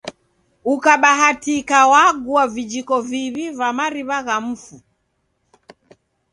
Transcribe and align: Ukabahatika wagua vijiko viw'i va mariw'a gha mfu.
Ukabahatika 0.73 1.77
wagua 1.93 2.43
vijiko 2.53 2.95
viw'i 3.09 3.45
va 3.59 3.67
mariw'a 3.77 4.17
gha 4.25 4.37
mfu. 4.47 4.75